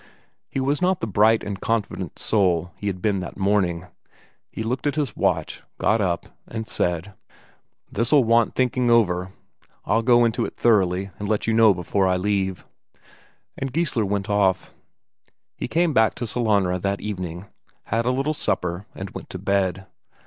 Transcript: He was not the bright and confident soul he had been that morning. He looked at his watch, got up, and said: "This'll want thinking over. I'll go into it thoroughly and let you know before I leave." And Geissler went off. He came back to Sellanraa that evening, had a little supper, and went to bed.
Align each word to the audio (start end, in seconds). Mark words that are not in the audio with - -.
He 0.49 0.59
was 0.59 0.81
not 0.81 0.99
the 0.99 1.05
bright 1.05 1.43
and 1.43 1.61
confident 1.61 2.17
soul 2.17 2.71
he 2.75 2.87
had 2.87 3.03
been 3.03 3.19
that 3.19 3.37
morning. 3.37 3.85
He 4.49 4.63
looked 4.63 4.87
at 4.87 4.95
his 4.95 5.15
watch, 5.15 5.61
got 5.77 6.01
up, 6.01 6.25
and 6.47 6.67
said: 6.67 7.13
"This'll 7.91 8.23
want 8.23 8.55
thinking 8.55 8.89
over. 8.89 9.29
I'll 9.85 10.01
go 10.01 10.25
into 10.25 10.43
it 10.43 10.57
thoroughly 10.57 11.11
and 11.19 11.27
let 11.29 11.45
you 11.45 11.53
know 11.53 11.71
before 11.75 12.07
I 12.07 12.17
leave." 12.17 12.65
And 13.55 13.71
Geissler 13.71 14.03
went 14.03 14.27
off. 14.27 14.73
He 15.55 15.67
came 15.67 15.93
back 15.93 16.15
to 16.15 16.25
Sellanraa 16.25 16.79
that 16.81 16.99
evening, 16.99 17.45
had 17.83 18.07
a 18.07 18.11
little 18.11 18.33
supper, 18.33 18.87
and 18.95 19.11
went 19.11 19.29
to 19.29 19.37
bed. 19.37 19.85